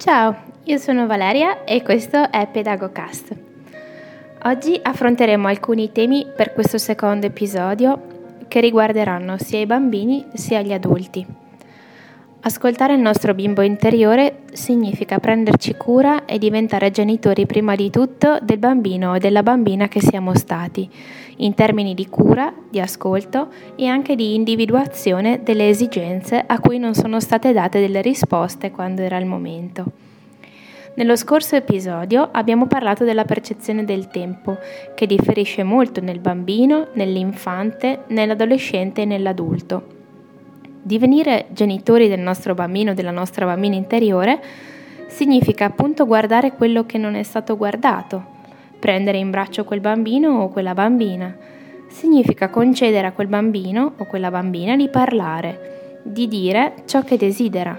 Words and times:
Ciao, 0.00 0.34
io 0.64 0.78
sono 0.78 1.06
Valeria 1.06 1.62
e 1.64 1.82
questo 1.82 2.30
è 2.30 2.48
PedagoCast. 2.48 3.36
Oggi 4.44 4.80
affronteremo 4.82 5.46
alcuni 5.46 5.92
temi 5.92 6.26
per 6.34 6.54
questo 6.54 6.78
secondo 6.78 7.26
episodio 7.26 8.46
che 8.48 8.60
riguarderanno 8.60 9.36
sia 9.36 9.60
i 9.60 9.66
bambini 9.66 10.24
sia 10.32 10.62
gli 10.62 10.72
adulti. 10.72 11.26
Ascoltare 12.42 12.94
il 12.94 13.00
nostro 13.00 13.34
bimbo 13.34 13.60
interiore 13.60 14.44
significa 14.52 15.18
prenderci 15.18 15.74
cura 15.74 16.24
e 16.24 16.38
diventare 16.38 16.90
genitori 16.90 17.44
prima 17.44 17.74
di 17.74 17.90
tutto 17.90 18.38
del 18.40 18.56
bambino 18.56 19.12
o 19.12 19.18
della 19.18 19.42
bambina 19.42 19.88
che 19.88 20.00
siamo 20.00 20.34
stati, 20.34 20.88
in 21.36 21.52
termini 21.52 21.92
di 21.92 22.08
cura, 22.08 22.50
di 22.70 22.80
ascolto 22.80 23.48
e 23.76 23.86
anche 23.88 24.14
di 24.14 24.34
individuazione 24.34 25.42
delle 25.42 25.68
esigenze 25.68 26.42
a 26.46 26.58
cui 26.60 26.78
non 26.78 26.94
sono 26.94 27.20
state 27.20 27.52
date 27.52 27.78
delle 27.78 28.00
risposte 28.00 28.70
quando 28.70 29.02
era 29.02 29.18
il 29.18 29.26
momento. 29.26 29.84
Nello 30.94 31.16
scorso 31.16 31.56
episodio 31.56 32.26
abbiamo 32.32 32.66
parlato 32.66 33.04
della 33.04 33.26
percezione 33.26 33.84
del 33.84 34.08
tempo, 34.08 34.56
che 34.94 35.06
differisce 35.06 35.62
molto 35.62 36.00
nel 36.00 36.20
bambino, 36.20 36.88
nell'infante, 36.94 38.04
nell'adolescente 38.08 39.02
e 39.02 39.04
nell'adulto. 39.04 39.98
Divenire 40.82 41.46
genitori 41.50 42.08
del 42.08 42.20
nostro 42.20 42.54
bambino, 42.54 42.94
della 42.94 43.10
nostra 43.10 43.44
bambina 43.44 43.76
interiore, 43.76 44.40
significa 45.08 45.66
appunto 45.66 46.06
guardare 46.06 46.52
quello 46.52 46.86
che 46.86 46.96
non 46.96 47.14
è 47.14 47.22
stato 47.22 47.56
guardato, 47.56 48.24
prendere 48.78 49.18
in 49.18 49.30
braccio 49.30 49.64
quel 49.64 49.80
bambino 49.80 50.40
o 50.40 50.48
quella 50.48 50.72
bambina. 50.72 51.36
Significa 51.88 52.48
concedere 52.48 53.08
a 53.08 53.12
quel 53.12 53.26
bambino 53.26 53.92
o 53.98 54.06
quella 54.06 54.30
bambina 54.30 54.74
di 54.74 54.88
parlare, 54.88 55.98
di 56.02 56.26
dire 56.28 56.74
ciò 56.86 57.02
che 57.02 57.18
desidera. 57.18 57.76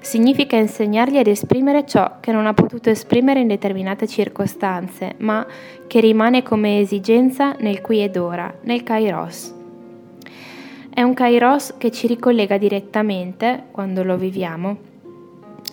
Significa 0.00 0.56
insegnargli 0.56 1.16
ad 1.16 1.26
esprimere 1.26 1.86
ciò 1.86 2.18
che 2.20 2.32
non 2.32 2.46
ha 2.46 2.52
potuto 2.52 2.90
esprimere 2.90 3.40
in 3.40 3.48
determinate 3.48 4.06
circostanze, 4.06 5.14
ma 5.18 5.44
che 5.86 6.00
rimane 6.00 6.42
come 6.42 6.80
esigenza 6.80 7.56
nel 7.60 7.80
qui 7.80 8.02
ed 8.02 8.16
ora, 8.16 8.52
nel 8.62 8.82
kairos. 8.82 9.55
È 10.96 11.02
un 11.02 11.12
kairos 11.12 11.74
che 11.76 11.90
ci 11.90 12.06
ricollega 12.06 12.56
direttamente, 12.56 13.64
quando 13.70 14.02
lo 14.02 14.16
viviamo, 14.16 14.78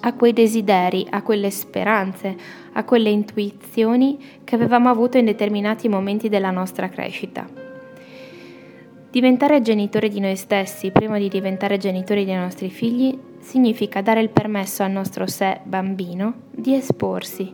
a 0.01 0.13
quei 0.15 0.33
desideri, 0.33 1.07
a 1.09 1.21
quelle 1.21 1.49
speranze, 1.49 2.35
a 2.73 2.83
quelle 2.83 3.09
intuizioni 3.09 4.19
che 4.43 4.55
avevamo 4.55 4.89
avuto 4.89 5.17
in 5.17 5.23
determinati 5.23 5.87
momenti 5.87 6.27
della 6.27 6.51
nostra 6.51 6.89
crescita. 6.89 7.47
Diventare 9.09 9.61
genitori 9.61 10.09
di 10.09 10.19
noi 10.19 10.35
stessi 10.35 10.91
prima 10.91 11.17
di 11.17 11.29
diventare 11.29 11.77
genitori 11.77 12.25
dei 12.25 12.35
nostri 12.35 12.69
figli 12.69 13.17
significa 13.39 14.01
dare 14.01 14.19
il 14.19 14.27
permesso 14.27 14.83
al 14.83 14.91
nostro 14.91 15.25
sé 15.25 15.61
bambino 15.63 16.33
di 16.51 16.75
esporsi, 16.75 17.49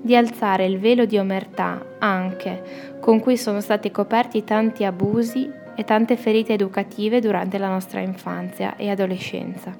di 0.00 0.16
alzare 0.16 0.64
il 0.64 0.78
velo 0.78 1.04
di 1.04 1.18
omertà 1.18 1.96
anche 1.98 2.96
con 2.98 3.20
cui 3.20 3.36
sono 3.36 3.60
stati 3.60 3.90
coperti 3.90 4.42
tanti 4.42 4.84
abusi 4.84 5.59
e 5.80 5.84
tante 5.84 6.18
ferite 6.18 6.52
educative 6.52 7.20
durante 7.20 7.56
la 7.56 7.68
nostra 7.68 8.00
infanzia 8.00 8.76
e 8.76 8.90
adolescenza. 8.90 9.74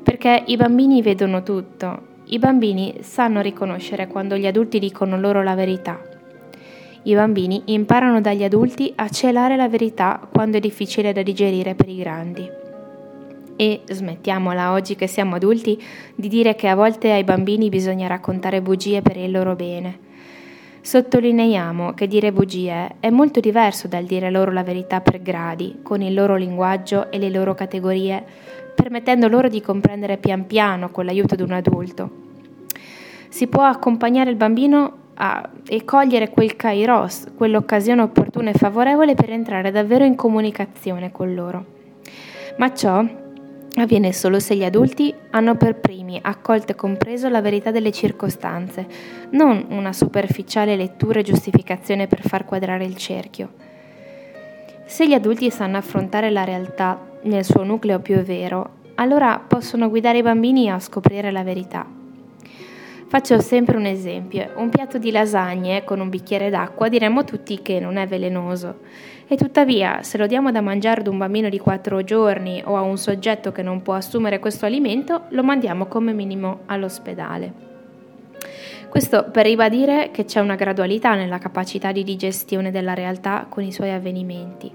Perché 0.00 0.44
i 0.46 0.56
bambini 0.56 1.02
vedono 1.02 1.42
tutto, 1.42 2.14
i 2.26 2.38
bambini 2.38 2.98
sanno 3.00 3.40
riconoscere 3.40 4.06
quando 4.06 4.36
gli 4.36 4.46
adulti 4.46 4.78
dicono 4.78 5.18
loro 5.18 5.42
la 5.42 5.56
verità. 5.56 6.00
I 7.02 7.14
bambini 7.14 7.62
imparano 7.66 8.20
dagli 8.20 8.44
adulti 8.44 8.92
a 8.94 9.08
celare 9.08 9.56
la 9.56 9.68
verità 9.68 10.20
quando 10.30 10.58
è 10.58 10.60
difficile 10.60 11.12
da 11.12 11.22
digerire 11.22 11.74
per 11.74 11.88
i 11.88 11.96
grandi. 11.96 12.48
E 13.56 13.80
smettiamola 13.88 14.70
oggi 14.70 14.94
che 14.94 15.08
siamo 15.08 15.34
adulti 15.34 15.82
di 16.14 16.28
dire 16.28 16.54
che 16.54 16.68
a 16.68 16.76
volte 16.76 17.10
ai 17.10 17.24
bambini 17.24 17.70
bisogna 17.70 18.06
raccontare 18.06 18.62
bugie 18.62 19.02
per 19.02 19.16
il 19.16 19.32
loro 19.32 19.56
bene 19.56 20.05
Sottolineiamo 20.86 21.94
che 21.94 22.06
dire 22.06 22.30
bugie 22.30 22.94
è 23.00 23.10
molto 23.10 23.40
diverso 23.40 23.88
dal 23.88 24.04
dire 24.04 24.30
loro 24.30 24.52
la 24.52 24.62
verità 24.62 25.00
per 25.00 25.20
gradi, 25.20 25.80
con 25.82 26.00
il 26.00 26.14
loro 26.14 26.36
linguaggio 26.36 27.10
e 27.10 27.18
le 27.18 27.28
loro 27.28 27.54
categorie, 27.54 28.24
permettendo 28.72 29.26
loro 29.26 29.48
di 29.48 29.60
comprendere 29.60 30.16
pian 30.16 30.46
piano 30.46 30.90
con 30.90 31.04
l'aiuto 31.04 31.34
di 31.34 31.42
un 31.42 31.50
adulto. 31.50 32.10
Si 33.28 33.48
può 33.48 33.64
accompagnare 33.64 34.30
il 34.30 34.36
bambino 34.36 34.98
a, 35.14 35.50
e 35.66 35.84
cogliere 35.84 36.30
quel 36.30 36.54
kairos, 36.54 37.32
quell'occasione 37.36 38.02
opportuna 38.02 38.50
e 38.50 38.54
favorevole 38.56 39.16
per 39.16 39.30
entrare 39.30 39.72
davvero 39.72 40.04
in 40.04 40.14
comunicazione 40.14 41.10
con 41.10 41.34
loro. 41.34 41.64
Ma 42.58 42.72
ciò 42.72 43.04
avviene 43.74 44.12
solo 44.12 44.38
se 44.38 44.54
gli 44.54 44.64
adulti 44.64 45.12
hanno 45.30 45.56
per 45.56 45.80
primi 45.80 45.95
accolto 46.20 46.72
e 46.72 46.74
compreso 46.74 47.28
la 47.28 47.40
verità 47.40 47.70
delle 47.70 47.92
circostanze, 47.92 48.86
non 49.30 49.66
una 49.70 49.92
superficiale 49.92 50.76
lettura 50.76 51.20
e 51.20 51.24
giustificazione 51.24 52.06
per 52.06 52.20
far 52.20 52.44
quadrare 52.44 52.84
il 52.84 52.96
cerchio. 52.96 53.50
Se 54.84 55.06
gli 55.06 55.14
adulti 55.14 55.50
sanno 55.50 55.78
affrontare 55.78 56.30
la 56.30 56.44
realtà 56.44 57.00
nel 57.22 57.44
suo 57.44 57.64
nucleo 57.64 57.98
più 58.00 58.16
vero, 58.20 58.84
allora 58.96 59.42
possono 59.46 59.88
guidare 59.88 60.18
i 60.18 60.22
bambini 60.22 60.70
a 60.70 60.78
scoprire 60.78 61.30
la 61.30 61.42
verità. 61.42 61.95
Faccio 63.16 63.40
sempre 63.40 63.78
un 63.78 63.86
esempio. 63.86 64.50
Un 64.56 64.68
piatto 64.68 64.98
di 64.98 65.10
lasagne 65.10 65.84
con 65.84 66.00
un 66.00 66.10
bicchiere 66.10 66.50
d'acqua 66.50 66.90
diremmo 66.90 67.24
tutti 67.24 67.62
che 67.62 67.80
non 67.80 67.96
è 67.96 68.06
velenoso. 68.06 68.80
E 69.26 69.36
tuttavia, 69.36 70.02
se 70.02 70.18
lo 70.18 70.26
diamo 70.26 70.52
da 70.52 70.60
mangiare 70.60 71.00
ad 71.00 71.06
un 71.06 71.16
bambino 71.16 71.48
di 71.48 71.58
4 71.58 72.04
giorni 72.04 72.60
o 72.62 72.76
a 72.76 72.82
un 72.82 72.98
soggetto 72.98 73.52
che 73.52 73.62
non 73.62 73.80
può 73.80 73.94
assumere 73.94 74.38
questo 74.38 74.66
alimento, 74.66 75.22
lo 75.30 75.42
mandiamo 75.42 75.86
come 75.86 76.12
minimo 76.12 76.64
all'ospedale. 76.66 77.52
Questo 78.90 79.30
per 79.30 79.46
ribadire 79.46 80.10
che 80.12 80.26
c'è 80.26 80.40
una 80.40 80.54
gradualità 80.54 81.14
nella 81.14 81.38
capacità 81.38 81.92
di 81.92 82.04
digestione 82.04 82.70
della 82.70 82.92
realtà 82.92 83.46
con 83.48 83.64
i 83.64 83.72
suoi 83.72 83.92
avvenimenti. 83.92 84.70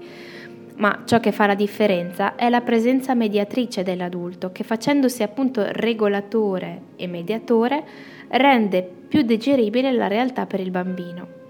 Ma 0.74 1.02
ciò 1.04 1.20
che 1.20 1.30
fa 1.30 1.46
la 1.46 1.54
differenza 1.54 2.34
è 2.34 2.48
la 2.48 2.62
presenza 2.62 3.14
mediatrice 3.14 3.84
dell'adulto, 3.84 4.50
che 4.50 4.64
facendosi 4.64 5.22
appunto 5.22 5.64
regolatore 5.64 6.80
e 6.96 7.06
mediatore 7.06 7.84
rende 8.32 8.88
più 9.08 9.22
digeribile 9.22 9.92
la 9.92 10.06
realtà 10.06 10.46
per 10.46 10.60
il 10.60 10.70
bambino. 10.70 11.40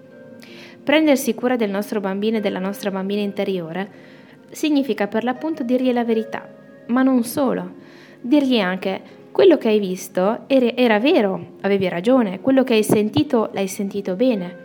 Prendersi 0.82 1.34
cura 1.34 1.56
del 1.56 1.70
nostro 1.70 2.00
bambino 2.00 2.38
e 2.38 2.41
della 2.41 2.59
nostra 2.59 2.91
bambina 2.91 3.20
interiore 3.20 4.10
significa 4.50 5.06
per 5.06 5.25
l'appunto 5.25 5.62
dirgli 5.62 5.93
la 5.93 6.04
verità, 6.04 6.48
ma 6.87 7.03
non 7.03 7.22
solo, 7.22 7.75
dirgli 8.20 8.59
anche 8.59 9.20
quello 9.31 9.56
che 9.59 9.69
hai 9.69 9.78
visto 9.78 10.41
era, 10.47 10.75
era 10.75 10.98
vero, 10.98 11.54
avevi 11.60 11.88
ragione, 11.88 12.41
quello 12.41 12.65
che 12.65 12.75
hai 12.75 12.82
sentito 12.82 13.50
l'hai 13.53 13.69
sentito 13.69 14.16
bene, 14.16 14.56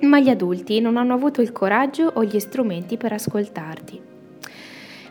ma 0.00 0.18
gli 0.18 0.30
adulti 0.30 0.80
non 0.80 0.96
hanno 0.96 1.14
avuto 1.14 1.42
il 1.42 1.52
coraggio 1.52 2.10
o 2.14 2.24
gli 2.24 2.38
strumenti 2.38 2.96
per 2.96 3.12
ascoltarti 3.12 4.10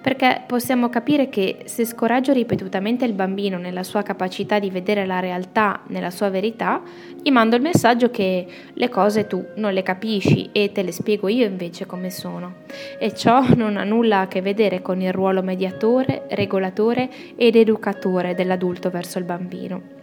perché 0.02 0.42
possiamo 0.48 0.90
capire 0.90 1.30
che 1.30 1.60
se 1.66 1.86
scoraggio 1.86 2.34
ripetutamente 2.34 3.06
il 3.06 3.14
bambino 3.14 3.58
nella 3.58 3.84
sua 3.84 4.02
capacità 4.02 4.58
di 4.58 4.72
vedere 4.72 5.06
la 5.06 5.20
realtà 5.20 5.82
nella 5.88 6.10
sua 6.10 6.30
verità, 6.30 6.82
gli 7.22 7.30
mando 7.30 7.56
il 7.56 7.62
messaggio 7.62 8.10
che 8.10 8.48
le 8.74 8.90
cose 8.90 9.28
tu 9.28 9.46
non 9.56 9.74
le 9.74 9.84
capisci 9.84 10.50
e 10.52 10.72
te 10.72 10.82
le 10.82 10.92
spiego 10.92 11.28
io 11.28 11.46
invece 11.46 11.86
come 11.86 12.10
sono. 12.10 12.56
E 12.98 13.14
ciò 13.14 13.54
non 13.56 13.78
ha 13.78 13.84
nulla 13.84 14.22
a 14.22 14.28
che 14.28 14.42
vedere 14.42 14.82
con 14.82 15.00
il 15.02 15.14
ruolo 15.14 15.44
mediatore, 15.44 16.24
regolatore 16.30 17.10
ed 17.36 17.56
educatore 17.56 18.34
dell'adulto 18.34 18.90
verso 18.90 19.20
il 19.20 19.26
bambino. 19.26 20.00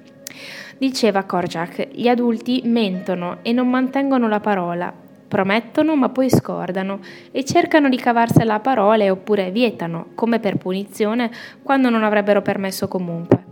Diceva 0.79 1.25
Korjak, 1.25 1.89
gli 1.91 2.07
adulti 2.07 2.63
mentono 2.65 3.39
e 3.43 3.53
non 3.53 3.69
mantengono 3.69 4.29
la 4.29 4.39
parola, 4.39 5.07
Promettono 5.29 5.95
ma 5.95 6.09
poi 6.09 6.31
scordano 6.31 7.01
e 7.31 7.45
cercano 7.45 7.91
di 7.91 7.99
cavarsela 7.99 8.55
a 8.55 8.61
parole 8.61 9.11
oppure 9.11 9.51
vietano, 9.51 10.09
come 10.15 10.41
per 10.41 10.57
punizione, 10.57 11.31
quando 11.63 11.91
non 11.91 12.03
avrebbero 12.03 12.41
permesso 12.41 12.89
comunque. 12.89 13.45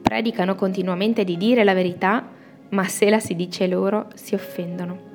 Predicano 0.00 0.54
continuamente 0.54 1.24
di 1.24 1.36
dire 1.36 1.64
la 1.64 1.74
verità, 1.74 2.24
ma 2.70 2.84
se 2.84 3.10
la 3.10 3.18
si 3.18 3.34
dice 3.34 3.66
loro 3.66 4.06
si 4.14 4.34
offendono. 4.34 5.13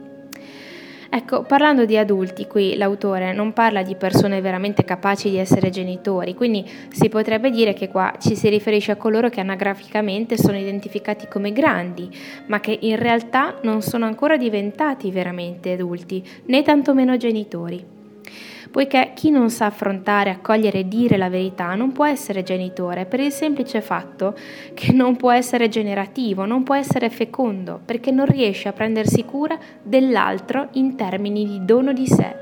Ecco, 1.11 1.41
parlando 1.41 1.85
di 1.85 1.97
adulti, 1.97 2.45
qui 2.45 2.75
l'autore 2.77 3.33
non 3.33 3.51
parla 3.51 3.81
di 3.81 3.95
persone 3.95 4.41
veramente 4.41 4.83
capaci 4.83 5.31
di 5.31 5.37
essere 5.37 5.71
genitori, 5.71 6.35
quindi 6.35 6.63
si 6.91 7.09
potrebbe 7.09 7.49
dire 7.49 7.73
che 7.73 7.87
qua 7.87 8.13
ci 8.19 8.35
si 8.35 8.47
riferisce 8.47 8.91
a 8.91 8.95
coloro 8.95 9.27
che 9.29 9.39
anagraficamente 9.39 10.37
sono 10.37 10.57
identificati 10.57 11.27
come 11.27 11.51
grandi, 11.51 12.07
ma 12.45 12.59
che 12.59 12.77
in 12.81 12.97
realtà 12.97 13.55
non 13.63 13.81
sono 13.81 14.05
ancora 14.05 14.37
diventati 14.37 15.09
veramente 15.09 15.71
adulti, 15.71 16.23
né 16.45 16.61
tantomeno 16.61 17.17
genitori 17.17 17.97
poiché 18.71 19.11
chi 19.15 19.29
non 19.29 19.49
sa 19.49 19.65
affrontare, 19.65 20.29
accogliere 20.29 20.79
e 20.79 20.87
dire 20.87 21.17
la 21.17 21.29
verità 21.29 21.73
non 21.75 21.91
può 21.91 22.05
essere 22.05 22.43
genitore 22.43 23.05
per 23.05 23.19
il 23.19 23.31
semplice 23.31 23.81
fatto 23.81 24.35
che 24.73 24.91
non 24.91 25.15
può 25.15 25.31
essere 25.31 25.69
generativo, 25.69 26.45
non 26.45 26.63
può 26.63 26.75
essere 26.75 27.09
fecondo, 27.09 27.79
perché 27.83 28.11
non 28.11 28.25
riesce 28.25 28.67
a 28.67 28.73
prendersi 28.73 29.25
cura 29.25 29.57
dell'altro 29.81 30.69
in 30.73 30.95
termini 30.95 31.45
di 31.45 31.65
dono 31.65 31.93
di 31.93 32.07
sé. 32.07 32.35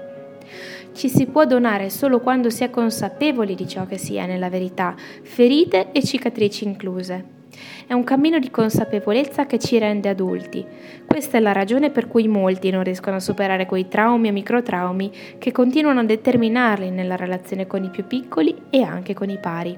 Ci 0.94 1.10
si 1.10 1.28
può 1.28 1.46
donare 1.46 1.90
solo 1.90 2.20
quando 2.20 2.50
si 2.50 2.64
è 2.64 2.70
consapevoli 2.70 3.54
di 3.54 3.68
ciò 3.68 3.86
che 3.86 3.98
si 3.98 4.16
è 4.16 4.26
nella 4.26 4.50
verità, 4.50 4.96
ferite 5.22 5.92
e 5.92 6.04
cicatrici 6.04 6.66
incluse. 6.66 7.37
È 7.86 7.94
un 7.94 8.04
cammino 8.04 8.40
di 8.40 8.50
consapevolezza 8.50 9.46
che 9.46 9.60
ci 9.60 9.78
rende 9.78 10.10
adulti. 10.10 10.66
Questa 11.06 11.38
è 11.38 11.40
la 11.40 11.52
ragione 11.52 11.90
per 11.90 12.08
cui 12.08 12.28
molti 12.28 12.70
non 12.70 12.84
riescono 12.84 13.16
a 13.16 13.22
superare 13.22 13.66
quei 13.66 13.88
traumi 13.88 14.28
e 14.28 14.32
microtraumi 14.32 15.12
che 15.38 15.52
continuano 15.52 16.02
a 16.02 16.06
determinarli 16.06 16.90
nella 16.90 17.16
relazione 17.16 17.68
con 17.68 17.84
i 17.84 17.90
più 17.90 18.06
piccoli 18.06 18.64
e 18.70 18.82
anche 18.82 19.14
con 19.14 19.30
i 19.30 19.38
pari. 19.38 19.78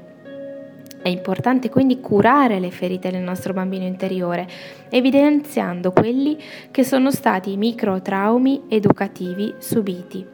È 1.02 1.08
importante 1.08 1.70
quindi 1.70 2.02
curare 2.02 2.60
le 2.60 2.72
ferite 2.72 3.10
del 3.10 3.22
nostro 3.22 3.54
bambino 3.54 3.86
interiore, 3.86 4.48
evidenziando 4.90 5.94
quelli 5.94 6.38
che 6.72 6.84
sono 6.84 7.10
stati 7.10 7.54
i 7.54 7.58
microtraumi 7.58 8.64
educativi 8.68 9.54
subiti. 9.60 10.26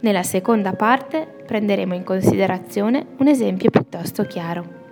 Nella 0.00 0.24
seconda 0.24 0.72
parte 0.72 1.26
prenderemo 1.46 1.94
in 1.94 2.02
considerazione 2.02 3.06
un 3.18 3.28
esempio 3.28 3.70
piuttosto 3.70 4.24
chiaro. 4.24 4.83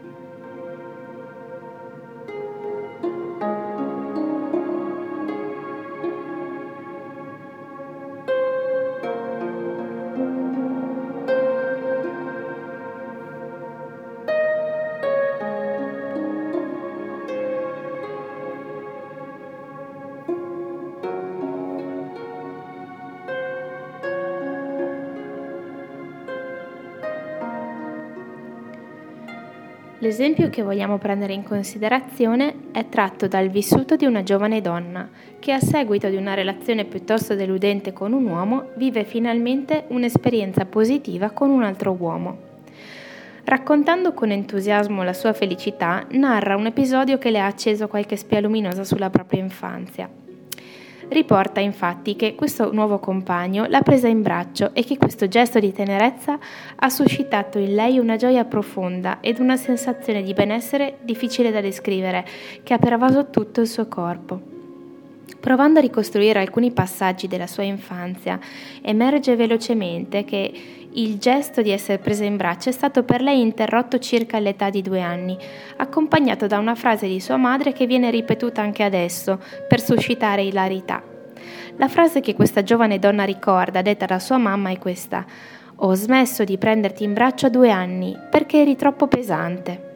L'esempio 30.02 30.50
che 30.50 30.62
vogliamo 30.62 30.98
prendere 30.98 31.32
in 31.32 31.44
considerazione 31.44 32.54
è 32.72 32.88
tratto 32.88 33.28
dal 33.28 33.50
vissuto 33.50 33.94
di 33.94 34.04
una 34.04 34.24
giovane 34.24 34.60
donna 34.60 35.08
che 35.38 35.52
a 35.52 35.60
seguito 35.60 36.08
di 36.08 36.16
una 36.16 36.34
relazione 36.34 36.84
piuttosto 36.86 37.36
deludente 37.36 37.92
con 37.92 38.12
un 38.12 38.26
uomo 38.26 38.70
vive 38.74 39.04
finalmente 39.04 39.84
un'esperienza 39.90 40.64
positiva 40.64 41.30
con 41.30 41.50
un 41.50 41.62
altro 41.62 41.92
uomo. 41.96 42.36
Raccontando 43.44 44.12
con 44.12 44.32
entusiasmo 44.32 45.04
la 45.04 45.12
sua 45.12 45.34
felicità, 45.34 46.04
narra 46.10 46.56
un 46.56 46.66
episodio 46.66 47.16
che 47.18 47.30
le 47.30 47.38
ha 47.38 47.46
acceso 47.46 47.86
qualche 47.86 48.16
spia 48.16 48.40
luminosa 48.40 48.82
sulla 48.82 49.08
propria 49.08 49.40
infanzia. 49.40 50.21
Riporta 51.12 51.60
infatti 51.60 52.16
che 52.16 52.34
questo 52.34 52.72
nuovo 52.72 52.98
compagno 52.98 53.66
l'ha 53.66 53.82
presa 53.82 54.08
in 54.08 54.22
braccio 54.22 54.70
e 54.72 54.82
che 54.82 54.96
questo 54.96 55.28
gesto 55.28 55.60
di 55.60 55.70
tenerezza 55.70 56.38
ha 56.74 56.88
suscitato 56.88 57.58
in 57.58 57.74
lei 57.74 57.98
una 57.98 58.16
gioia 58.16 58.46
profonda 58.46 59.18
ed 59.20 59.38
una 59.38 59.58
sensazione 59.58 60.22
di 60.22 60.32
benessere 60.32 61.00
difficile 61.02 61.50
da 61.50 61.60
descrivere, 61.60 62.24
che 62.62 62.72
ha 62.72 62.78
pervaso 62.78 63.28
tutto 63.28 63.60
il 63.60 63.68
suo 63.68 63.88
corpo. 63.88 64.51
Provando 65.40 65.78
a 65.78 65.82
ricostruire 65.82 66.38
alcuni 66.38 66.70
passaggi 66.70 67.26
della 67.26 67.46
sua 67.46 67.64
infanzia, 67.64 68.38
emerge 68.80 69.34
velocemente 69.34 70.24
che 70.24 70.52
il 70.94 71.18
gesto 71.18 71.62
di 71.62 71.70
essere 71.70 71.98
presa 71.98 72.24
in 72.24 72.36
braccio 72.36 72.68
è 72.68 72.72
stato 72.72 73.02
per 73.02 73.22
lei 73.22 73.40
interrotto 73.40 73.98
circa 73.98 74.36
all'età 74.36 74.70
di 74.70 74.82
due 74.82 75.00
anni, 75.00 75.36
accompagnato 75.78 76.46
da 76.46 76.58
una 76.58 76.74
frase 76.74 77.06
di 77.06 77.18
sua 77.18 77.36
madre 77.36 77.72
che 77.72 77.86
viene 77.86 78.10
ripetuta 78.10 78.60
anche 78.60 78.82
adesso 78.82 79.40
per 79.66 79.80
suscitare 79.80 80.42
ilarità. 80.42 81.02
La 81.76 81.88
frase 81.88 82.20
che 82.20 82.34
questa 82.34 82.62
giovane 82.62 82.98
donna 82.98 83.24
ricorda, 83.24 83.82
detta 83.82 84.06
da 84.06 84.18
sua 84.18 84.36
mamma, 84.36 84.70
è 84.70 84.78
questa: 84.78 85.24
Ho 85.76 85.94
smesso 85.94 86.44
di 86.44 86.58
prenderti 86.58 87.04
in 87.04 87.14
braccio 87.14 87.46
a 87.46 87.50
due 87.50 87.70
anni 87.70 88.16
perché 88.30 88.60
eri 88.60 88.76
troppo 88.76 89.08
pesante. 89.08 89.91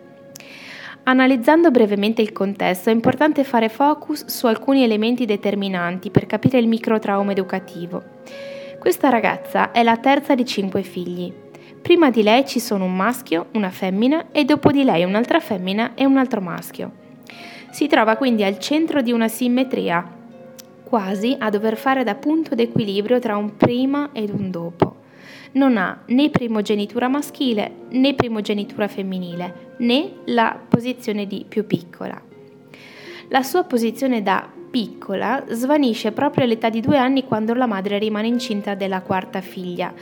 Analizzando 1.08 1.70
brevemente 1.70 2.20
il 2.20 2.32
contesto, 2.32 2.90
è 2.90 2.92
importante 2.92 3.44
fare 3.44 3.68
focus 3.68 4.26
su 4.26 4.46
alcuni 4.46 4.82
elementi 4.82 5.24
determinanti 5.24 6.10
per 6.10 6.26
capire 6.26 6.58
il 6.58 6.66
microtrauma 6.66 7.30
educativo. 7.30 8.02
Questa 8.80 9.08
ragazza 9.08 9.70
è 9.70 9.84
la 9.84 9.98
terza 9.98 10.34
di 10.34 10.44
cinque 10.44 10.82
figli. 10.82 11.32
Prima 11.80 12.10
di 12.10 12.24
lei 12.24 12.44
ci 12.44 12.58
sono 12.58 12.86
un 12.86 12.96
maschio, 12.96 13.46
una 13.52 13.70
femmina 13.70 14.32
e 14.32 14.44
dopo 14.44 14.72
di 14.72 14.82
lei 14.82 15.04
un'altra 15.04 15.38
femmina 15.38 15.94
e 15.94 16.04
un 16.04 16.16
altro 16.16 16.40
maschio. 16.40 16.90
Si 17.70 17.86
trova 17.86 18.16
quindi 18.16 18.42
al 18.42 18.58
centro 18.58 19.00
di 19.00 19.12
una 19.12 19.28
simmetria 19.28 20.04
quasi 20.82 21.36
a 21.38 21.50
dover 21.50 21.76
fare 21.76 22.02
da 22.02 22.16
punto 22.16 22.56
d'equilibrio 22.56 23.20
tra 23.20 23.36
un 23.36 23.56
prima 23.56 24.08
ed 24.12 24.30
un 24.30 24.50
dopo. 24.50 24.96
Non 25.52 25.76
ha 25.76 26.00
né 26.06 26.30
primogenitura 26.30 27.06
maschile 27.06 27.70
né 27.90 28.14
primogenitura 28.14 28.88
femminile, 28.88 29.65
né 29.78 30.12
la 30.26 30.58
posizione 30.68 31.26
di 31.26 31.44
più 31.48 31.66
piccola. 31.66 32.20
La 33.28 33.42
sua 33.42 33.64
posizione 33.64 34.22
da 34.22 34.48
piccola 34.70 35.44
svanisce 35.48 36.12
proprio 36.12 36.44
all'età 36.44 36.68
di 36.68 36.80
due 36.80 36.98
anni 36.98 37.24
quando 37.24 37.54
la 37.54 37.66
madre 37.66 37.98
rimane 37.98 38.26
incinta 38.26 38.74
della 38.74 39.00
quarta 39.00 39.40
figlia 39.40 39.92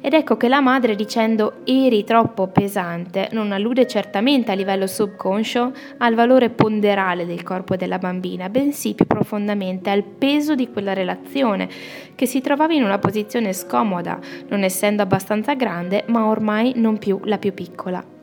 ed 0.00 0.12
ecco 0.12 0.36
che 0.36 0.48
la 0.48 0.60
madre 0.60 0.94
dicendo 0.94 1.60
eri 1.64 2.04
troppo 2.04 2.46
pesante 2.46 3.28
non 3.32 3.52
allude 3.52 3.86
certamente 3.86 4.52
a 4.52 4.54
livello 4.54 4.86
subconscio 4.86 5.72
al 5.98 6.14
valore 6.14 6.50
ponderale 6.50 7.26
del 7.26 7.42
corpo 7.42 7.76
della 7.76 7.98
bambina, 7.98 8.48
bensì 8.48 8.94
più 8.94 9.06
profondamente 9.06 9.90
al 9.90 10.04
peso 10.04 10.54
di 10.54 10.70
quella 10.70 10.92
relazione, 10.92 11.68
che 12.14 12.26
si 12.26 12.40
trovava 12.40 12.74
in 12.74 12.84
una 12.84 12.98
posizione 12.98 13.52
scomoda, 13.52 14.18
non 14.48 14.62
essendo 14.62 15.02
abbastanza 15.02 15.54
grande, 15.54 16.04
ma 16.06 16.26
ormai 16.26 16.74
non 16.76 16.98
più 16.98 17.20
la 17.24 17.38
più 17.38 17.52
piccola. 17.52 18.15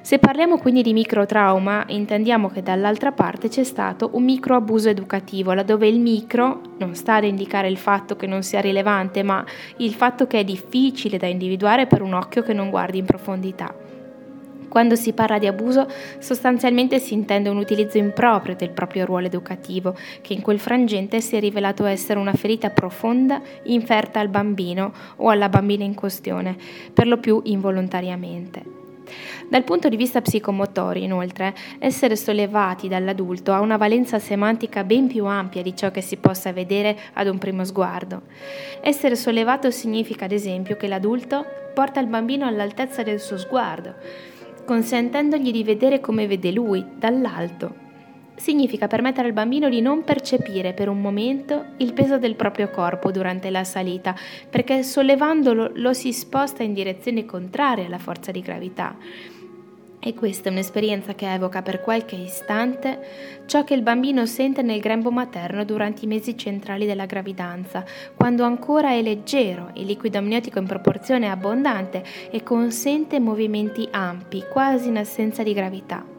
Se 0.00 0.18
parliamo 0.18 0.58
quindi 0.58 0.82
di 0.82 0.92
microtrauma, 0.92 1.84
intendiamo 1.88 2.48
che 2.48 2.62
dall'altra 2.62 3.12
parte 3.12 3.48
c'è 3.48 3.64
stato 3.64 4.10
un 4.12 4.24
microabuso 4.24 4.88
educativo, 4.88 5.52
laddove 5.52 5.86
il 5.86 6.00
micro 6.00 6.60
non 6.78 6.94
sta 6.94 7.16
ad 7.16 7.24
indicare 7.24 7.68
il 7.68 7.76
fatto 7.76 8.16
che 8.16 8.26
non 8.26 8.42
sia 8.42 8.60
rilevante, 8.60 9.22
ma 9.22 9.44
il 9.78 9.92
fatto 9.92 10.26
che 10.26 10.40
è 10.40 10.44
difficile 10.44 11.18
da 11.18 11.26
individuare 11.26 11.86
per 11.86 12.00
un 12.00 12.14
occhio 12.14 12.42
che 12.42 12.54
non 12.54 12.70
guardi 12.70 12.98
in 12.98 13.04
profondità. 13.04 13.74
Quando 14.68 14.96
si 14.96 15.12
parla 15.12 15.38
di 15.38 15.46
abuso, 15.46 15.86
sostanzialmente 16.18 16.98
si 16.98 17.14
intende 17.14 17.48
un 17.48 17.56
utilizzo 17.56 17.98
improprio 17.98 18.54
del 18.54 18.70
proprio 18.70 19.04
ruolo 19.04 19.26
educativo, 19.26 19.96
che 20.20 20.34
in 20.34 20.42
quel 20.42 20.58
frangente 20.58 21.20
si 21.20 21.36
è 21.36 21.40
rivelato 21.40 21.84
essere 21.84 22.18
una 22.18 22.34
ferita 22.34 22.70
profonda 22.70 23.40
inferta 23.64 24.20
al 24.20 24.28
bambino 24.28 24.92
o 25.16 25.30
alla 25.30 25.48
bambina 25.48 25.84
in 25.84 25.94
questione, 25.94 26.56
per 26.92 27.06
lo 27.06 27.16
più 27.18 27.40
involontariamente. 27.44 28.77
Dal 29.48 29.64
punto 29.64 29.88
di 29.88 29.96
vista 29.96 30.20
psicomotorio, 30.20 31.02
inoltre, 31.02 31.54
essere 31.78 32.16
sollevati 32.16 32.88
dall'adulto 32.88 33.52
ha 33.52 33.60
una 33.60 33.76
valenza 33.76 34.18
semantica 34.18 34.84
ben 34.84 35.06
più 35.06 35.24
ampia 35.26 35.62
di 35.62 35.74
ciò 35.74 35.90
che 35.90 36.00
si 36.00 36.16
possa 36.16 36.52
vedere 36.52 36.96
ad 37.14 37.28
un 37.28 37.38
primo 37.38 37.64
sguardo. 37.64 38.22
Essere 38.80 39.16
sollevato 39.16 39.70
significa, 39.70 40.26
ad 40.26 40.32
esempio, 40.32 40.76
che 40.76 40.88
l'adulto 40.88 41.44
porta 41.74 42.00
il 42.00 42.06
bambino 42.06 42.46
all'altezza 42.46 43.02
del 43.02 43.20
suo 43.20 43.38
sguardo, 43.38 43.94
consentendogli 44.64 45.50
di 45.50 45.64
vedere 45.64 46.00
come 46.00 46.26
vede 46.26 46.50
lui, 46.52 46.84
dall'alto, 46.96 47.87
significa 48.38 48.86
permettere 48.86 49.28
al 49.28 49.34
bambino 49.34 49.68
di 49.68 49.80
non 49.80 50.04
percepire 50.04 50.72
per 50.72 50.88
un 50.88 51.00
momento 51.00 51.66
il 51.78 51.92
peso 51.92 52.18
del 52.18 52.34
proprio 52.34 52.70
corpo 52.70 53.10
durante 53.10 53.50
la 53.50 53.64
salita, 53.64 54.14
perché 54.48 54.82
sollevandolo 54.82 55.72
lo 55.74 55.92
si 55.92 56.12
sposta 56.12 56.62
in 56.62 56.72
direzione 56.72 57.24
contraria 57.24 57.86
alla 57.86 57.98
forza 57.98 58.30
di 58.30 58.40
gravità. 58.40 58.96
E 60.00 60.14
questa 60.14 60.48
è 60.48 60.52
un'esperienza 60.52 61.14
che 61.14 61.30
evoca 61.30 61.60
per 61.60 61.80
qualche 61.80 62.14
istante 62.14 63.42
ciò 63.46 63.64
che 63.64 63.74
il 63.74 63.82
bambino 63.82 64.26
sente 64.26 64.62
nel 64.62 64.78
grembo 64.78 65.10
materno 65.10 65.64
durante 65.64 66.04
i 66.04 66.08
mesi 66.08 66.38
centrali 66.38 66.86
della 66.86 67.06
gravidanza, 67.06 67.84
quando 68.14 68.44
ancora 68.44 68.90
è 68.90 69.02
leggero, 69.02 69.70
il 69.74 69.86
liquido 69.86 70.18
amniotico 70.18 70.60
in 70.60 70.66
proporzione 70.66 71.28
abbondante 71.28 72.04
e 72.30 72.44
consente 72.44 73.18
movimenti 73.18 73.88
ampi, 73.90 74.44
quasi 74.48 74.88
in 74.88 74.98
assenza 74.98 75.42
di 75.42 75.52
gravità 75.52 76.16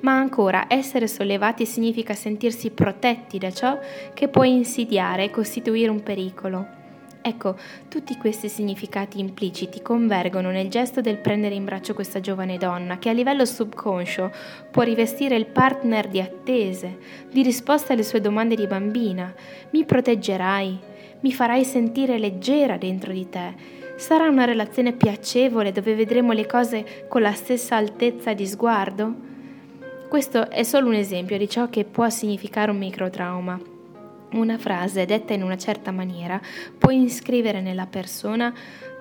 ma 0.00 0.16
ancora 0.16 0.66
essere 0.68 1.06
sollevati 1.06 1.66
significa 1.66 2.14
sentirsi 2.14 2.70
protetti 2.70 3.38
da 3.38 3.52
ciò 3.52 3.78
che 4.12 4.28
può 4.28 4.44
insidiare 4.44 5.24
e 5.24 5.30
costituire 5.30 5.90
un 5.90 6.02
pericolo. 6.02 6.82
Ecco, 7.26 7.56
tutti 7.88 8.18
questi 8.18 8.50
significati 8.50 9.18
impliciti 9.18 9.80
convergono 9.80 10.50
nel 10.50 10.68
gesto 10.68 11.00
del 11.00 11.16
prendere 11.16 11.54
in 11.54 11.64
braccio 11.64 11.94
questa 11.94 12.20
giovane 12.20 12.58
donna, 12.58 12.98
che 12.98 13.08
a 13.08 13.12
livello 13.12 13.46
subconscio 13.46 14.30
può 14.70 14.82
rivestire 14.82 15.34
il 15.34 15.46
partner 15.46 16.08
di 16.08 16.20
attese, 16.20 16.98
di 17.30 17.42
risposta 17.42 17.94
alle 17.94 18.02
sue 18.02 18.20
domande 18.20 18.56
di 18.56 18.66
bambina. 18.66 19.32
Mi 19.70 19.86
proteggerai? 19.86 20.78
Mi 21.20 21.32
farai 21.32 21.64
sentire 21.64 22.18
leggera 22.18 22.76
dentro 22.76 23.10
di 23.10 23.26
te? 23.30 23.54
Sarà 23.96 24.28
una 24.28 24.44
relazione 24.44 24.92
piacevole 24.92 25.72
dove 25.72 25.94
vedremo 25.94 26.32
le 26.32 26.44
cose 26.44 27.06
con 27.08 27.22
la 27.22 27.32
stessa 27.32 27.76
altezza 27.76 28.34
di 28.34 28.46
sguardo? 28.46 29.32
Questo 30.14 30.48
è 30.48 30.62
solo 30.62 30.86
un 30.86 30.94
esempio 30.94 31.36
di 31.36 31.48
ciò 31.48 31.68
che 31.68 31.84
può 31.84 32.08
significare 32.08 32.70
un 32.70 32.76
microtrauma. 32.78 33.60
Una 34.34 34.58
frase 34.58 35.06
detta 35.06 35.32
in 35.32 35.42
una 35.42 35.56
certa 35.56 35.90
maniera 35.90 36.40
può 36.78 36.92
iscrivere 36.92 37.60
nella 37.60 37.86
persona 37.86 38.54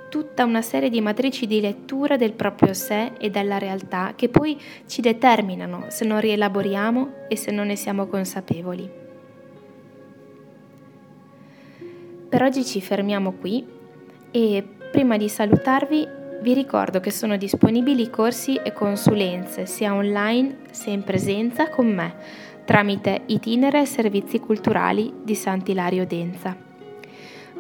tutta 0.10 0.44
una 0.44 0.64
serie 0.64 0.90
di 0.90 1.02
matrici 1.02 1.46
di 1.46 1.62
lettura 1.62 2.18
del 2.18 2.34
proprio 2.34 2.74
sé 2.74 3.12
e 3.20 3.30
della 3.30 3.60
realtà 3.60 4.14
che 4.16 4.28
poi 4.28 4.60
ci 4.88 5.02
determinano 5.02 5.86
se 5.90 6.04
non 6.04 6.20
rielaboriamo 6.20 7.28
e 7.28 7.38
se 7.38 7.52
non 7.52 7.68
ne 7.68 7.76
siamo 7.76 8.08
consapevoli. 8.08 8.90
Per 12.28 12.42
oggi 12.42 12.66
ci 12.66 12.82
fermiamo 12.82 13.34
qui 13.34 13.64
e 14.32 14.68
prima 14.92 15.18
di 15.18 15.30
salutarvi 15.30 16.22
vi 16.44 16.54
ricordo 16.54 17.00
che 17.00 17.10
sono 17.10 17.38
disponibili 17.38 18.10
corsi 18.10 18.58
e 18.58 18.74
consulenze 18.74 19.66
sia 19.66 19.94
online 19.94 20.58
sia 20.72 20.92
in 20.92 21.04
presenza 21.04 21.70
con 21.70 21.88
me 21.88 22.16
tramite 22.66 23.22
itinere 23.28 23.80
e 23.82 23.86
servizi 23.86 24.40
culturali 24.40 25.14
di 25.24 25.36
Sant'Ilario 25.36 26.06
Denza. 26.06 26.54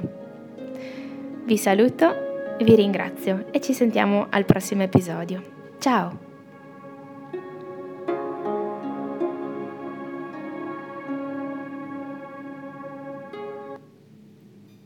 Vi 1.46 1.58
saluto, 1.58 2.14
vi 2.60 2.76
ringrazio 2.76 3.46
e 3.52 3.62
ci 3.62 3.72
sentiamo 3.74 4.28
al 4.30 4.44
prossimo 4.44 4.84
episodio. 4.84 5.42
Ciao! 5.80 6.25